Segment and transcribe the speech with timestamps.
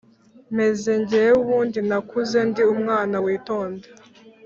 [0.57, 3.87] meze jyewe ubundi nakuze ndi umwana witonda